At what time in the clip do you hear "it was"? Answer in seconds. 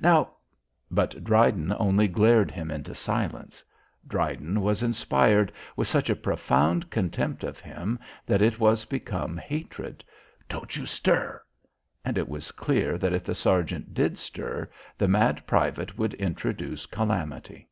8.40-8.84, 12.16-12.52